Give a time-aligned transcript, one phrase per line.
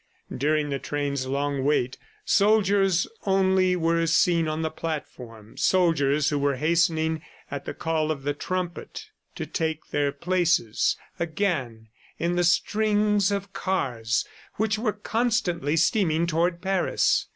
[0.35, 6.55] During the train's long wait, soldiers only were seen on the platform, soldiers who were
[6.55, 13.31] hastening at the call of the trumpet, to take their places again in the strings
[13.31, 14.25] of cars
[14.55, 17.27] which were constantly steaming toward Paris.